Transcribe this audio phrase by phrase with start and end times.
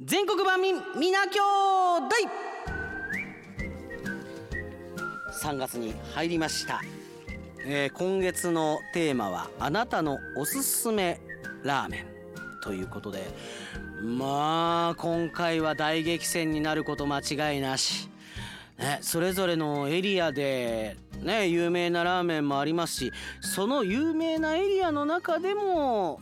[0.00, 2.16] 全国版民みな兄弟
[5.40, 6.82] 3月に入りました、
[7.64, 11.20] えー今月のテーマはあなたのおすすめ
[11.62, 12.06] ラーメン。
[12.60, 13.22] ということで
[14.02, 18.08] まあ今回は大激戦になること間違いなし、
[18.78, 26.18] ね、それぞれのエリアでね有名なラーメンもありますしその有名なエリアの中でも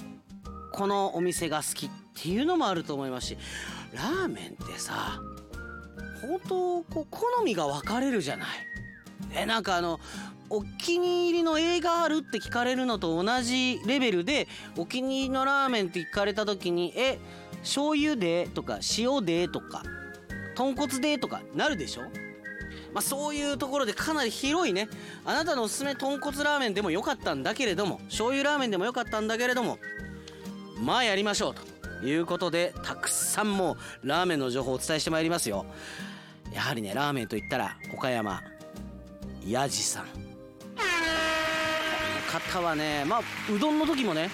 [0.72, 3.38] このお店が好きっていうのもあると思いますし
[3.92, 5.20] ラーメンってさ
[6.20, 8.48] 本当こう好みが分かれるじゃない。
[9.34, 9.98] えなんかあの
[10.50, 14.46] お気に入りの映画あるって聞かれるのと同じレベルで
[14.76, 17.18] お気に入りのラーメンって聞かれた時に「え
[17.62, 19.82] 醤油で?」とか「塩で?」とか
[20.54, 22.02] 「豚骨で?」とかなるでしょ？
[22.92, 24.88] まあそういうところでかなり広いね
[25.24, 29.78] あなたのおすすめ豚骨ラーメンでもよかったんだけれども醤油ラーメンでもよかったんだけれども
[30.82, 31.54] まあやりましょう
[32.00, 35.64] ということでたくさんもうラーメンの情報をお伝えしてまいりますよ。
[36.52, 38.42] やはりねラーメンといったら岡山
[39.46, 40.06] やじさん。
[40.06, 40.10] こ
[42.36, 43.20] の方はねまあ
[43.54, 44.28] うどんの時もね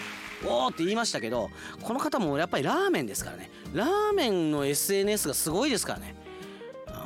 [0.47, 1.51] おーって言いましたけど
[1.83, 3.51] この方もやっぱりラーメンですからね。
[3.75, 6.17] ラーメンの SNS がすごいですからね。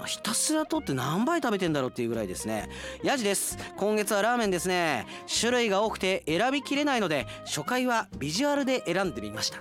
[0.05, 2.69] ひたすらとって何杯食べてんだろうっていうぐらいですね。
[3.03, 3.59] ヤジです。
[3.77, 5.07] 今月はラーメンですね。
[5.41, 9.59] 種類が多くて選びきれないので初回はビジュアルで選んでみました。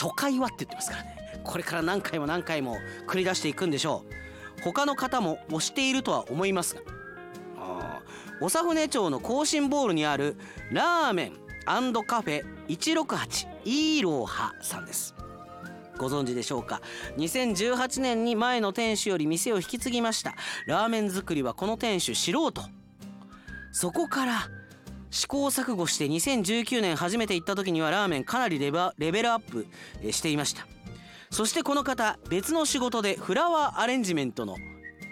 [0.00, 1.40] 初回はって言ってますからね。
[1.44, 4.04] これから何回も何回も繰り出していくんでしょ
[4.60, 4.62] う。
[4.62, 6.80] 他の方も推しているとは思いますが。
[7.58, 10.36] あー長船町の更新ボールにある
[10.70, 11.44] ラーメン
[12.06, 15.14] カフェ168イーローハさんです。
[15.98, 16.80] ご存知でしょうか
[17.16, 20.34] ？2018年に前の店主より店を引き継ぎました。
[20.66, 22.52] ラーメン作りはこの店主素人
[23.72, 24.48] そこから
[25.10, 29.66] 試行錯誤して2019年初めて行った時にはラーメンかなりレベルアップ
[30.10, 30.66] していました。
[31.30, 34.56] そしてこの方別の仕事でフラワーアレンジメントの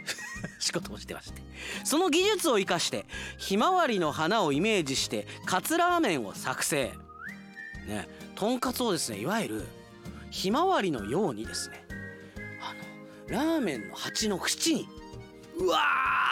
[0.60, 1.42] 仕事をしてまして。
[1.84, 3.06] その技術を生かして
[3.38, 6.92] ひまわりの花をイメージしてカツラーメンを作成。
[7.86, 9.66] ねとんかつをですねいわゆる
[10.32, 11.84] ひまわりのようにですね
[12.60, 12.74] あ
[13.30, 14.88] のラーメンの鉢の縁に
[15.58, 15.78] うわ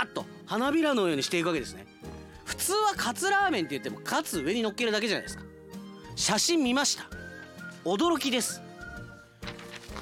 [0.02, 1.86] ーっと花びらのようにしていくわけですね。
[2.44, 5.44] 普通はカツラーメンって言ってもカツ上に乗っけるだけじゃないですか。
[6.16, 7.04] 写真見ました。
[7.84, 8.62] 驚きです。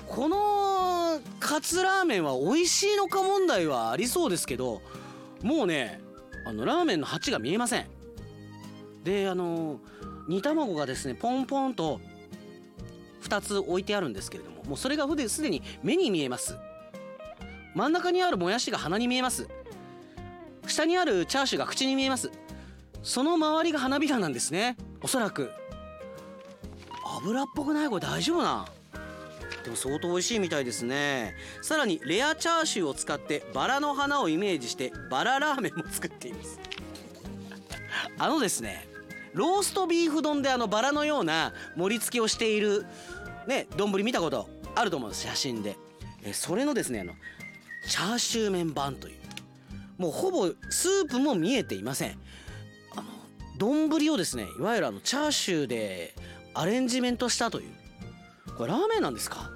[0.07, 4.81] このカツラーメンは美味しいのか問題はありそうですけど
[5.43, 6.01] もうね
[6.47, 7.87] あのラーメンの鉢が見えません。
[9.03, 9.81] であの
[10.29, 12.01] 煮卵がですねポンポンと
[13.23, 16.57] 2つ置いてあるんですけれどももうそれがすでに目に見えます。
[17.75, 19.49] 真ん中にあるもやしが鼻に見えます。
[20.67, 22.31] 下にあるチャーシューが口に見えます。
[23.03, 24.77] その周りが花びらなんですね。
[25.03, 25.51] おそらく。
[27.19, 27.89] 油っぽくない？
[27.89, 28.67] これ大丈夫な？
[29.65, 31.35] でも相当美味しいみたいですね。
[31.63, 36.61] さらにレアチャーシューを使ってバラの花をイメージしてバララーメンも作っています。
[38.19, 38.89] あのですね
[39.39, 42.85] ローストビーフ丼であのバラのような盛り付けをしている
[43.47, 45.77] ね丼見たことあると思うんです写真で。
[46.25, 47.13] えそれのですねあの
[47.89, 49.19] チャーシュー麺版という。
[49.97, 52.19] もうほぼスープも見えていません。
[52.97, 53.05] あの
[53.59, 56.15] 丼をですねいわゆるあのチャーシューで
[56.55, 57.71] アレンジメントしたという。
[58.57, 59.51] これラーメンなんですか？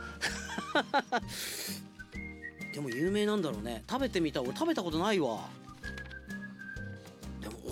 [2.72, 3.82] でも有名なんだろうね。
[3.90, 5.40] 食べてみた俺食べたことないわ。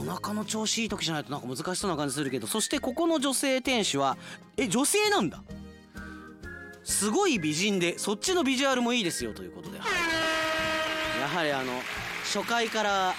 [0.01, 4.17] お腹の調子いい時じゃないとなんか難しそうな感じするけどそしてここの女性店主は
[4.57, 5.43] え女性なんだ？
[6.85, 11.73] すごい美人でそっちのビジュアルもいいですよということで、はい、やはりあの
[12.25, 13.15] 初回から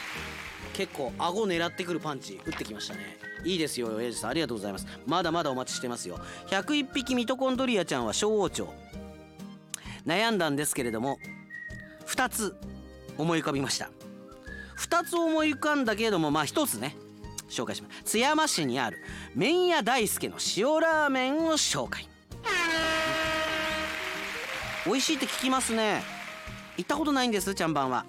[0.74, 3.18] 結構顎狙ってくるパンチ打ってきましたね。
[3.44, 4.30] いいですよエイジさん。
[4.32, 4.88] ありがとうございます。
[5.06, 6.20] まだまだお待ちしてますよ。
[6.48, 8.74] 101匹ミトコンドリアちゃんは小王朝。
[10.06, 11.18] 悩んだんですけれども
[12.08, 12.56] 2つ
[13.18, 13.90] 思い浮かびました。
[14.82, 16.96] 2つ思い浮かんだけれどもまあ1つね
[17.50, 18.04] 紹介します。
[18.04, 18.98] 津山市にある
[19.36, 22.08] 麺屋大輔の塩ラーメンを紹介。
[24.86, 26.02] 美味しいって聞きますね。
[26.78, 28.06] 行ったことないんですちゃんばんは。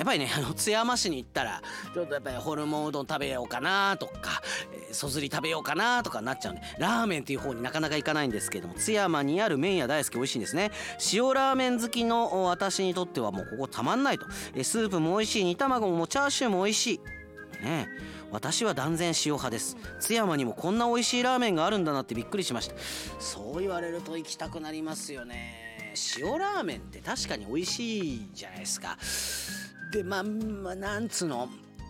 [0.00, 1.60] やっぱりねあの津山市に行ったら
[1.92, 4.40] ちょっとやっぱりホルモンうどん食べようかなとか
[4.72, 10.70] えーそずり食べようかなとかなっちゃうんでラーメンっていう方になかなか行かないんですけども津山にある麺屋大好き美味しいんですね。
[11.12, 14.24] 塩ラーメン好きの私にとってはもうここたまんないと。
[14.54, 17.00] えースープも美味しい煮卵もチャーシューも美味しい。
[17.62, 19.76] ねえ私は断然塩派です。
[19.98, 22.74] 津山にもこんな美味しいラーメンがあるんだなってびっくりしました。
[23.18, 25.92] そう言われると行きたくなりますよね。
[26.16, 28.96] 塩ラーメンって確かに美味しいじゃないですか。
[29.92, 31.48] でまあ、ま、なんつうの。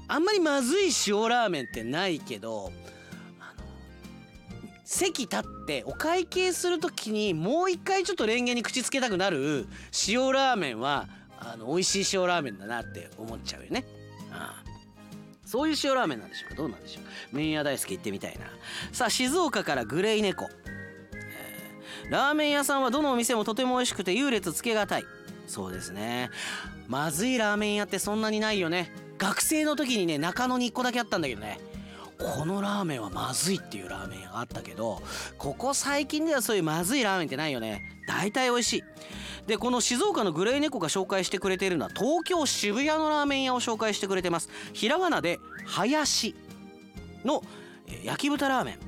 [0.09, 2.73] あんまりまずい塩ラーメンってないけど
[4.85, 9.69] 席立ってお会計する時にもう一回ちょっとレンゲに口つけたくなる
[10.09, 11.09] 塩ラーメンは
[11.39, 13.85] あの美味しい塩ラーメンだなって思っちゃうよね。
[14.33, 14.71] ああ。
[15.45, 16.57] そういう塩ラーメンなんでしょうか？
[16.57, 17.37] どうなんでしょう？
[17.37, 18.47] 麺屋大好き行ってみたいな。
[18.91, 20.49] さあ静岡からグレイ猫、
[21.13, 25.05] えーラーメン屋さんはどのお店もとても美味しくて優劣つけがたい。
[25.51, 26.31] そうですね。
[26.87, 28.93] まずいラーメン屋ってそんなにないよね。
[29.19, 31.59] 学生の時にね中野に1個だけあったんだけどね。
[32.19, 35.01] このラーメンはまずいっていうラーメン屋があったけど
[35.39, 37.83] ここ最近ではそういうまずいラーメンってないよね。
[38.07, 38.85] 大体美味しい。
[39.49, 44.49] でこの静岡のグレイ猫が紹介してくれているのは東京渋谷のラーメン屋を紹介してくれてます。
[44.73, 46.37] ひらがなで「林」
[47.25, 47.43] の
[48.05, 48.79] 焼き豚ラーメン。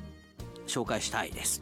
[0.69, 1.61] 紹介したいです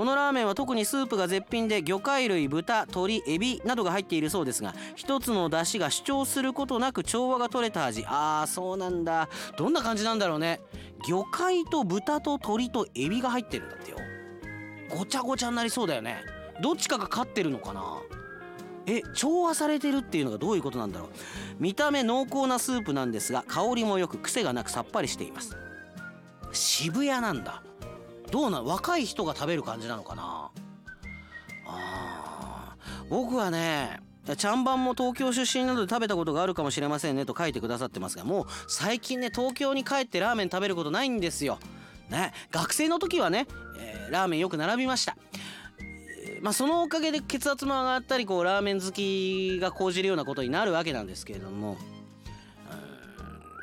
[0.00, 8.06] このラーメンは特にスープが絶品で魚介類豚鶏エビなどが入っているそうですが一つの出汁が主張することなく調和が取れた味。
[8.06, 9.28] あーそうなんだ。
[9.58, 10.62] どんな感じなんだろうね。
[11.06, 13.98] 魚介と豚と鶏とエビが入ってるんだってよ。
[14.88, 16.22] ごちゃごちゃになりそうだよね。
[16.62, 17.84] どっちかが勝ってるのかな。
[18.86, 21.08] え調和されてるっていうのがどういうことなんだろう。
[21.58, 25.54] 見た目濃厚なスープなんですが香りもよく癖がなくさっぱりしています。
[26.52, 27.62] 渋谷なんだ。
[28.30, 30.50] どうな若い人が食べる感じなのかな？
[31.66, 32.76] あ
[33.08, 34.00] 僕はね
[34.36, 41.58] ちゃんばんも東京出身なので食べたことがあるかもしれませんねと書いてくださってますがもう最近ね東京に帰ってラーメン食べることないんですよ。
[42.10, 43.46] ね学生の時はね、
[43.78, 45.16] えーラーメンよく並びました。
[45.78, 51.76] えーまあそのおかげで血圧も上がったりこうラーメン好きが講じるようなことになるわけなんですけれども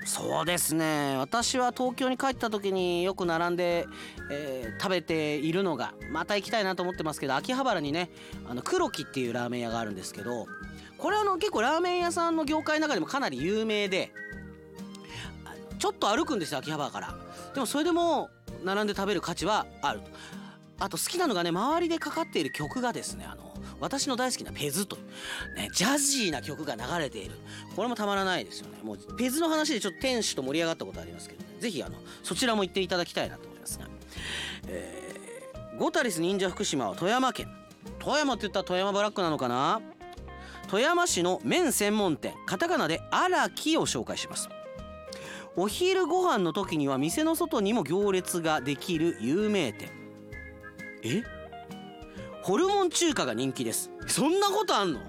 [0.07, 1.18] そうですね。
[1.18, 3.88] 私は東京に帰った時によく並んで、
[4.31, 8.12] えー食べているのがまた行きたいなと思ってますけど秋葉原にね
[8.48, 10.45] あの黒木っていうラーメン屋があるんですけど
[10.98, 14.12] これあの結構ラーメン屋さんの業界の中でもかなり有名で
[15.80, 17.15] ちょっと歩くんですよ秋葉原から。
[17.54, 18.30] でもそれでも
[18.63, 20.07] 並んで食べる価値はあると。
[20.80, 23.46] あと好きなのがね周りでかかっている曲がですねあの
[23.79, 27.35] 私の大好きなペズという、ね、ジャジーな曲が流れている。
[27.75, 28.79] これもたまらないですよね。
[28.83, 33.85] もうペズの話でちょっと店主と盛り上がったことありますけど、ね、ぜひあのそちらも行っていただきたいなと思いますが、
[34.68, 35.07] えー
[35.77, 37.47] ゴタリス忍者福島は富山県。
[38.00, 39.80] 富山って言ったら富山ブラックなのかな？
[40.68, 42.33] 富山市の麺専門店。
[42.47, 44.50] カタカナで荒木を紹介します。
[45.56, 49.91] お昼ご飯の時には店の外にも行列ができる有名店。
[51.03, 51.21] え？
[52.47, 53.91] ホルモン中華が人気です。
[54.07, 55.01] そんなことあんの？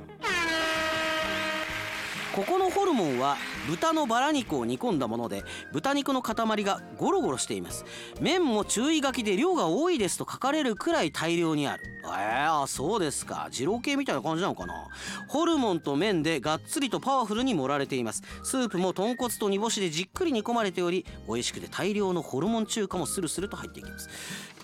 [2.34, 3.36] ここのホルモンは
[3.68, 7.84] 豚のバラ肉を煮込んだもので豚肉の塊がゴロゴロしています。
[8.20, 11.84] 麺も注意書きで量が多いですと書かれるくらい大量にある。
[12.06, 13.46] えー、そうですか。
[13.52, 14.88] 二郎系みたいな感じなのかな？
[15.28, 18.24] ホルモンと麺でがっつりとパワフルに盛られています。
[18.42, 24.08] スープも豚骨と煮干しでじっくり煮込まれており美味しくて大量のホルモン中華もスルスルと入っていきます。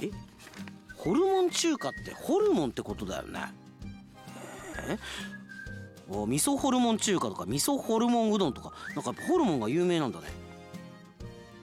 [0.02, 0.10] え
[1.04, 3.40] ホルモン中華ってホルモンってことだよね。
[4.88, 4.98] え
[6.08, 8.72] お味噌ホルモン中華とか味噌ホルモンうどんとか。
[8.94, 10.26] なんかホルモンが有名なんだね。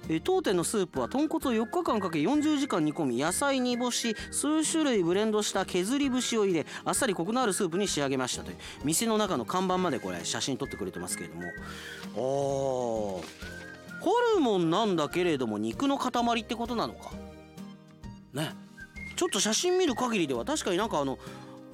[0.09, 8.57] え当店のスープは豚骨を4日間かけ40時間煮込み野菜煮干し数種類ブレンドした削り節を入れあっさりコクのあるスープに仕上げましたという。
[8.83, 11.43] 店の中の看板までこれ写真撮ってくれてますけれども。
[11.43, 12.21] あー。
[14.01, 17.11] ホルモンなんだけれども肉の塊ってことなのか？
[18.33, 18.55] ね
[19.21, 21.19] ちょっと写真見る限りでは確かになんかあの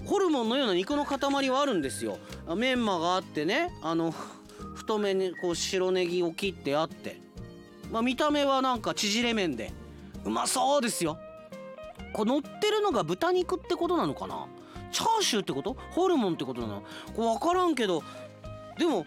[0.06, 2.18] ホルモンのような肉の塊はあるんですよ。
[2.58, 4.14] メンマがあってねあの
[4.76, 7.22] 太めにこう白ネギを切ってあって。
[7.90, 9.72] まあ見た目はなんか縮れ麺で。
[10.26, 11.18] うまそうですよ。
[12.12, 14.46] こう乗ってるのが豚肉ってことなのかな？
[14.92, 15.78] チャーシューってこと？
[15.92, 16.84] ホルモンってことなの？
[17.16, 18.04] これ分からんけど。
[18.78, 19.06] でも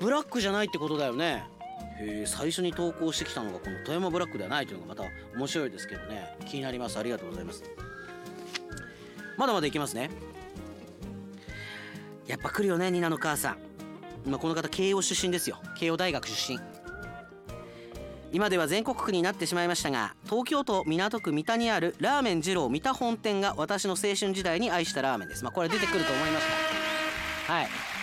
[0.00, 1.44] ブラックじゃないってことだよね。
[1.98, 6.36] へえ最初に投稿してきたのがこの富山ブラックではないというのがまた面白いですけどね。
[6.46, 6.98] 気になります。
[6.98, 7.62] ありがとうございます。
[9.36, 10.10] まだまだいきますね。
[12.26, 13.58] やっぱ来るよねニナの母さん。
[14.26, 15.58] 今この方慶応出身ですよ。
[15.78, 16.58] 慶応大学出身。
[18.32, 25.44] 今では全国区になってしまいましたが東京都港区三田にあるラーメン二郎三田本店が私の青春時代に愛したラーメンです。
[25.44, 26.46] まあこれ出てくると思いまし
[27.46, 27.95] たはい。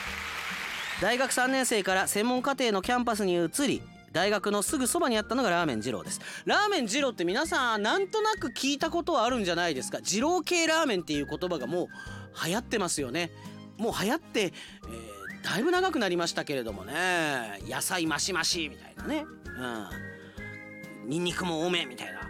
[1.03, 3.81] 大学3年生から専門課程のキャンパスに移り
[4.13, 6.21] 大学のすぐそばにあったのがラーメン二郎です。
[6.45, 9.99] ラーメン二郎って皆さんなんとなく聞いたことはあるんじゃないですか。
[10.01, 11.89] 二郎系ラーメンっていう言葉がも
[12.41, 13.31] う流行ってますよね。
[13.77, 14.53] もう流行って、えー
[15.43, 16.93] だいぶ長くなりましたけれどもね。
[17.67, 19.25] 野菜マシマシみたいなね。
[21.03, 21.09] うん。
[21.09, 22.21] ニンニクも多めみたいな。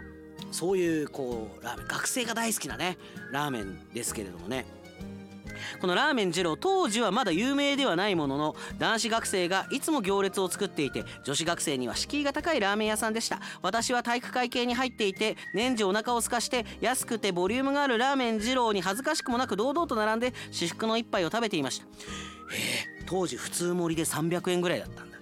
[0.50, 1.86] そういうこうラーメン。
[1.86, 2.98] 学生が大好きなね
[3.30, 4.66] ラーメンですけれどもね。
[5.80, 13.40] このラーメン二郎当時はまだ有名ではないものの男子学生がいつも行列を作っていて女子学生には敷居が高いラーメン屋さんでした。
[13.62, 21.84] 私は体育会系に入っていて年中お腹を空かして安くてボリュームがあるラーメン二郎に恥ずかしくもなく堂々と並んで至福の一杯を食べていました。
[21.84, 21.88] へ
[22.90, 25.18] え当時普通盛りで300円ぐらいだったんだ。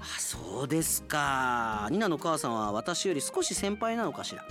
[0.00, 1.88] あそうですか。
[1.90, 4.44] ニナのお母さんは私より少し先輩なのかしら。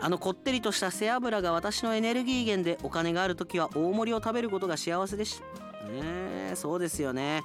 [0.00, 5.68] あのこってりとした背脂が私のエネルギー源でお金がある時は大盛りを食べることが幸せでした。
[5.88, 7.42] ねそうですよね。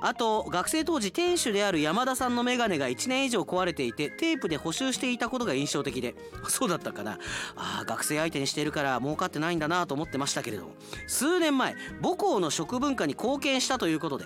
[0.00, 6.14] あと学生当時店主である山田さんのメガネが1年以上壊れていてテープで補修していたことが印象的で。
[6.48, 7.18] そうだったかな。
[7.56, 10.70] あ学生相手にしてるから儲かってないんだなと思ってましたけれども。
[11.06, 14.24] 数年前母校の食文化に貢献したということで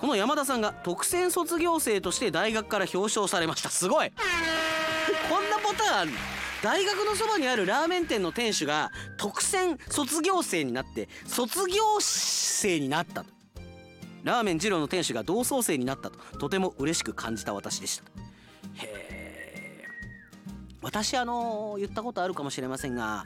[0.00, 3.70] この山田さんが特選卒業生として大学から表彰されました。
[3.70, 4.10] すごい。
[5.28, 6.04] こんなパターン。
[6.04, 13.30] あるの大学のそばにあるラーメン店の店主が特選卒業生になって卒業生になったと。
[14.24, 16.18] ラーメン二郎の店主が同窓生になったと。
[16.38, 18.04] とても嬉しく感じた私でした。
[18.74, 19.84] へえ
[20.82, 23.24] 私あの言ったことあるかもしれませんが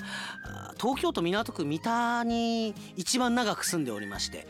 [0.81, 4.47] 東京都港区三田に一番長く住んでおりまして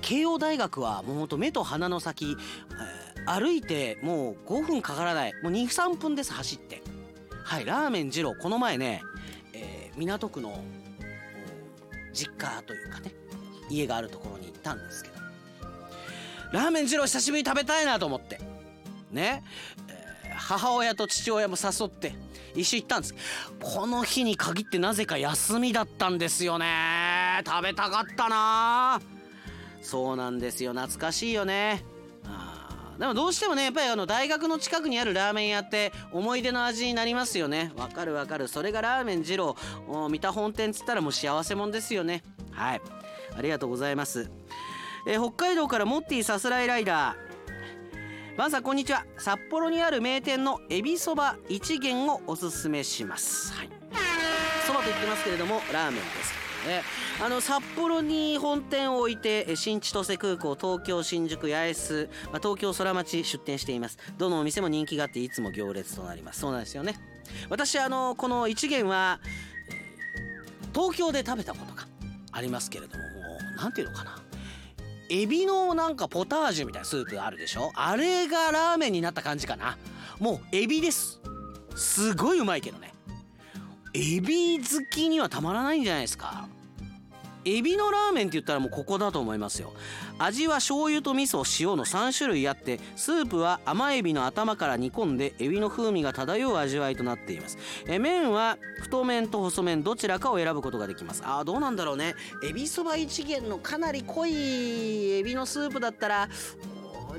[0.00, 2.36] 慶応大学はもうほんと目と鼻の先、
[3.16, 5.34] えー、歩いてもう5分かからない。
[5.42, 6.82] もう23分です走って。
[7.48, 9.02] はいラーメン二郎この前ね、
[9.54, 10.62] えー、港区の
[12.12, 13.14] 実家というかね
[13.70, 15.16] 家があるところに行ったんですけど
[16.52, 18.38] ラーメン二郎久しぶりに食べたいなと思って
[19.10, 19.42] ね、
[19.88, 22.12] えー、母親と父親も誘って
[22.54, 23.14] 一緒行ったんです。
[23.62, 27.42] この日に限ってなぜか休みだったんですよね。
[27.46, 29.00] 食べたかったな。
[29.80, 30.72] そうなんですよ。
[30.72, 31.84] 懐かしいよね。
[32.98, 37.72] でもどうしてもねやっぱりあの大学の近くにあるラーメン屋って思い出の味になりますよね。
[37.76, 38.48] わかるわかる。
[38.48, 39.56] それがラーメン二郎。
[40.10, 42.24] 三田本店っつったらもう幸せもんですよね。
[42.50, 42.80] はい。
[43.36, 44.30] ありがとうございます。
[45.06, 48.36] えー、北海道からモッティさすらいライダー。
[48.36, 49.04] バンさんこんにちは。
[49.16, 53.52] 札幌にある名店のエビそば一元をおすすめします。
[53.52, 53.70] はい。
[54.66, 56.37] そばと言ってますけれどもラーメンです。
[56.68, 56.82] ね。
[57.20, 63.98] あの札幌に本店を置いて新千歳空港東京新宿八重洲、まあ、東京空町出店しています。
[64.16, 66.40] どのお店も人気があっていつも行列となります。
[66.40, 66.94] そうなんですよね。
[67.50, 69.20] 私あのこの一元は
[70.72, 71.86] 東京で食べたことが
[72.32, 73.04] ありますけれども
[73.56, 74.22] 何ていうのかな。
[75.10, 77.72] エビのなんかポタージュみたいなスープあるでしょ。
[77.74, 79.78] あれがラーメンになった感じかな。
[80.18, 81.20] もうエビです。
[81.74, 82.92] すごいうまいけどね。
[83.94, 86.48] エビ好きにはたまらないんじゃないですか。
[87.56, 89.72] エビのラーメンって言ったらもうここだと思いますよ。
[90.18, 97.58] 味は醤油と味噌塩の3種類あってスープは甘エビの頭から煮込んでエビの風味が漂う味わいとなっています。
[97.86, 101.22] え麺は太麺と細麺どちらかを選ぶことができます。
[101.24, 102.14] あーどうなんだろうね。
[102.44, 106.28] エビそば一元のかなり濃いエビのスープだったら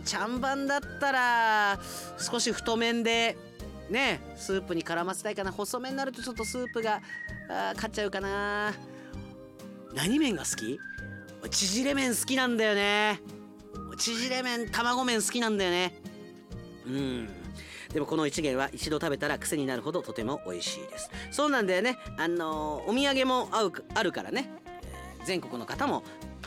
[0.05, 1.79] ちゃんばんだったら
[2.17, 3.37] 少し太麺で
[3.89, 5.51] ねスープに絡ませたいかな。
[5.51, 7.01] 細麺になるとちょっとスープが
[7.49, 8.73] あ勝っちゃうかな。
[9.93, 10.79] 何麺が好き？
[11.49, 13.21] 縮れ麺好きなんだよね。
[13.97, 15.93] 縮れ麺卵麺好きなんだよね。
[16.85, 17.29] うん。
[17.91, 21.09] でもこの一元は一度食べたら癖になるほどとても美味しいです。
[21.31, 21.97] そうなんだよね。
[22.17, 24.51] あのお土産も合うあるからね、
[25.19, 26.03] えー、全国の方も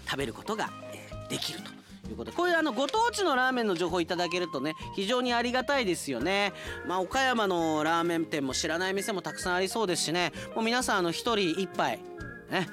[0.06, 2.30] 食べることが、えー、できるということ。
[2.30, 6.52] でこういうあのご当地のラーメンの情報いただけるとね非常にありがたいですよね。
[6.86, 10.32] まあ岡山のラーメン店も知らない店もたくさんありそうですしね。
[10.54, 11.98] もう皆さんあの一人一杯
[12.50, 12.68] ね。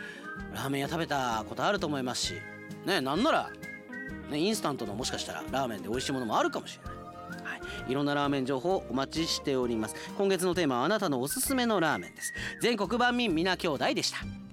[0.54, 2.34] ラーメン屋食べたことあると思いますし
[2.86, 3.50] ねなんなら、
[4.30, 7.00] ね、インスタントのもしかしたらラーメンで美味しいものもあるかもしれない。
[7.44, 7.56] は
[7.88, 9.96] い、いろんなラーメン情報お待ちしております。
[10.18, 12.34] 今月のテーマはあなたのおすすめのラーメンです。
[12.62, 14.49] 全国版民皆兄弟でした。